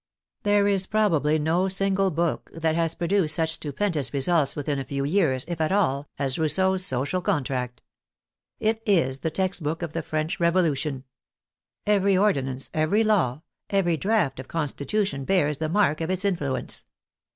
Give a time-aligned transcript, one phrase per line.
[0.41, 5.05] There is probably no single book that has produced such stupendous results within a few
[5.05, 7.83] years, if at all, as Rousseau's Social Contract.
[8.59, 11.03] It is the text book of the French Revolution.
[11.85, 16.87] Every ordi nance, every law, every draft of constitution bears the mark of its influence.